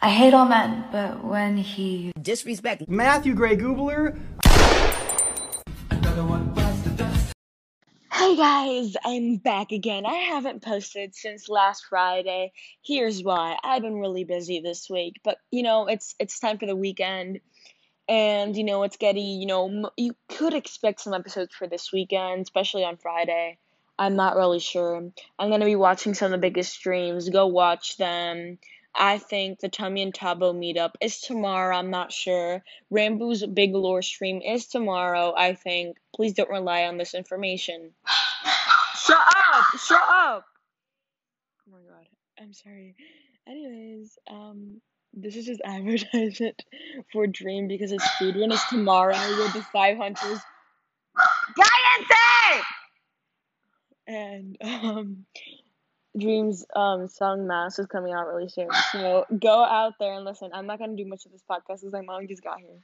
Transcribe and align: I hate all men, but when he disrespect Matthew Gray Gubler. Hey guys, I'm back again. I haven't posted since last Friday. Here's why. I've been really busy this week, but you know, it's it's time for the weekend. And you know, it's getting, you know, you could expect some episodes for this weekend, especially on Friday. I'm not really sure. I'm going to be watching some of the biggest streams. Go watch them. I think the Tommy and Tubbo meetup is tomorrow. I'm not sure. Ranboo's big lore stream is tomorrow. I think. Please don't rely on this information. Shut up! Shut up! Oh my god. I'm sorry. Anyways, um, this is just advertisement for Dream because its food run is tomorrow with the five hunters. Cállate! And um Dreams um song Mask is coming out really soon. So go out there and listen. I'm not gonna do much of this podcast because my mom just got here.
I 0.00 0.10
hate 0.10 0.32
all 0.32 0.46
men, 0.46 0.84
but 0.92 1.24
when 1.24 1.56
he 1.56 2.12
disrespect 2.22 2.88
Matthew 2.88 3.34
Gray 3.34 3.56
Gubler. 3.56 4.16
Hey 8.12 8.36
guys, 8.36 8.94
I'm 9.04 9.38
back 9.38 9.72
again. 9.72 10.06
I 10.06 10.14
haven't 10.14 10.62
posted 10.62 11.16
since 11.16 11.48
last 11.48 11.86
Friday. 11.86 12.52
Here's 12.80 13.24
why. 13.24 13.56
I've 13.64 13.82
been 13.82 13.98
really 13.98 14.22
busy 14.22 14.60
this 14.60 14.88
week, 14.88 15.16
but 15.24 15.38
you 15.50 15.64
know, 15.64 15.88
it's 15.88 16.14
it's 16.20 16.38
time 16.38 16.58
for 16.58 16.66
the 16.66 16.76
weekend. 16.76 17.40
And 18.08 18.56
you 18.56 18.62
know, 18.62 18.84
it's 18.84 18.98
getting, 18.98 19.40
you 19.40 19.46
know, 19.46 19.90
you 19.96 20.14
could 20.28 20.54
expect 20.54 21.00
some 21.00 21.12
episodes 21.12 21.56
for 21.56 21.66
this 21.66 21.92
weekend, 21.92 22.42
especially 22.42 22.84
on 22.84 22.98
Friday. 22.98 23.58
I'm 23.98 24.14
not 24.14 24.36
really 24.36 24.60
sure. 24.60 25.10
I'm 25.40 25.48
going 25.48 25.58
to 25.58 25.66
be 25.66 25.74
watching 25.74 26.14
some 26.14 26.26
of 26.26 26.30
the 26.30 26.46
biggest 26.46 26.72
streams. 26.72 27.28
Go 27.30 27.48
watch 27.48 27.96
them. 27.96 28.58
I 28.98 29.18
think 29.18 29.60
the 29.60 29.68
Tommy 29.68 30.02
and 30.02 30.12
Tubbo 30.12 30.52
meetup 30.52 30.94
is 31.00 31.20
tomorrow. 31.20 31.76
I'm 31.76 31.90
not 31.90 32.10
sure. 32.12 32.64
Ranboo's 32.92 33.46
big 33.46 33.72
lore 33.72 34.02
stream 34.02 34.42
is 34.42 34.66
tomorrow. 34.66 35.32
I 35.36 35.54
think. 35.54 35.96
Please 36.14 36.34
don't 36.34 36.50
rely 36.50 36.84
on 36.84 36.98
this 36.98 37.14
information. 37.14 37.92
Shut 38.96 39.16
up! 39.16 39.64
Shut 39.78 40.02
up! 40.02 40.44
Oh 41.68 41.72
my 41.72 41.78
god. 41.88 42.06
I'm 42.40 42.52
sorry. 42.52 42.96
Anyways, 43.46 44.18
um, 44.28 44.80
this 45.14 45.36
is 45.36 45.46
just 45.46 45.60
advertisement 45.64 46.64
for 47.12 47.28
Dream 47.28 47.68
because 47.68 47.92
its 47.92 48.06
food 48.16 48.34
run 48.36 48.50
is 48.50 48.62
tomorrow 48.68 49.16
with 49.38 49.52
the 49.52 49.62
five 49.72 49.96
hunters. 49.96 50.40
Cállate! 51.56 52.62
And 54.08 54.56
um 54.60 55.26
Dreams 56.18 56.64
um 56.74 57.08
song 57.08 57.46
Mask 57.46 57.78
is 57.78 57.86
coming 57.86 58.12
out 58.12 58.26
really 58.26 58.48
soon. 58.48 58.68
So 58.92 59.26
go 59.38 59.64
out 59.64 59.94
there 60.00 60.14
and 60.14 60.24
listen. 60.24 60.50
I'm 60.52 60.66
not 60.66 60.78
gonna 60.78 60.96
do 60.96 61.06
much 61.06 61.26
of 61.26 61.32
this 61.32 61.42
podcast 61.48 61.80
because 61.80 61.92
my 61.92 62.02
mom 62.02 62.26
just 62.28 62.42
got 62.42 62.58
here. 62.60 62.78